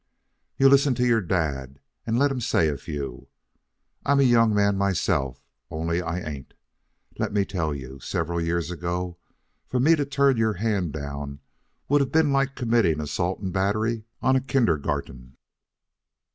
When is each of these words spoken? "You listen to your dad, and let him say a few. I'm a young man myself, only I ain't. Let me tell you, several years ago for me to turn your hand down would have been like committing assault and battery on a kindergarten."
"You 0.57 0.67
listen 0.67 0.95
to 0.95 1.05
your 1.05 1.21
dad, 1.21 1.79
and 2.07 2.17
let 2.17 2.31
him 2.31 2.41
say 2.41 2.69
a 2.69 2.75
few. 2.77 3.27
I'm 4.03 4.19
a 4.19 4.23
young 4.23 4.51
man 4.51 4.75
myself, 4.75 5.43
only 5.69 6.01
I 6.01 6.19
ain't. 6.21 6.55
Let 7.19 7.31
me 7.31 7.45
tell 7.45 7.75
you, 7.75 7.99
several 7.99 8.41
years 8.41 8.71
ago 8.71 9.19
for 9.67 9.79
me 9.79 9.95
to 9.95 10.03
turn 10.05 10.37
your 10.37 10.53
hand 10.53 10.91
down 10.93 11.39
would 11.87 12.01
have 12.01 12.11
been 12.11 12.33
like 12.33 12.55
committing 12.55 12.99
assault 12.99 13.41
and 13.41 13.53
battery 13.53 14.05
on 14.23 14.35
a 14.35 14.41
kindergarten." 14.41 15.37